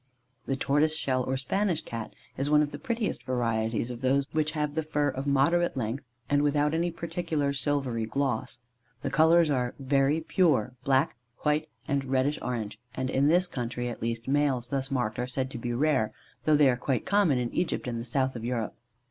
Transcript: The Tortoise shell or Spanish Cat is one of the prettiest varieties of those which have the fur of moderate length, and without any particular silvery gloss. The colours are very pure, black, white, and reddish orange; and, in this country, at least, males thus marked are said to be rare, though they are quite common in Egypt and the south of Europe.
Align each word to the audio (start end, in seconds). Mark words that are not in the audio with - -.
The 0.47 0.55
Tortoise 0.55 0.97
shell 0.97 1.21
or 1.25 1.37
Spanish 1.37 1.83
Cat 1.83 2.15
is 2.35 2.49
one 2.49 2.63
of 2.63 2.71
the 2.71 2.79
prettiest 2.79 3.23
varieties 3.23 3.91
of 3.91 4.01
those 4.01 4.25
which 4.31 4.53
have 4.53 4.73
the 4.73 4.81
fur 4.81 5.09
of 5.09 5.27
moderate 5.27 5.77
length, 5.77 6.03
and 6.27 6.41
without 6.41 6.73
any 6.73 6.89
particular 6.89 7.53
silvery 7.53 8.07
gloss. 8.07 8.57
The 9.03 9.11
colours 9.11 9.51
are 9.51 9.75
very 9.77 10.19
pure, 10.21 10.73
black, 10.83 11.17
white, 11.41 11.69
and 11.87 12.03
reddish 12.05 12.39
orange; 12.41 12.79
and, 12.95 13.11
in 13.11 13.27
this 13.27 13.45
country, 13.45 13.89
at 13.89 14.01
least, 14.01 14.27
males 14.27 14.69
thus 14.69 14.89
marked 14.89 15.19
are 15.19 15.27
said 15.27 15.51
to 15.51 15.59
be 15.59 15.71
rare, 15.71 16.11
though 16.45 16.55
they 16.55 16.67
are 16.71 16.77
quite 16.77 17.05
common 17.05 17.37
in 17.37 17.53
Egypt 17.53 17.87
and 17.87 17.99
the 17.99 18.03
south 18.03 18.35
of 18.35 18.43
Europe. 18.43 18.73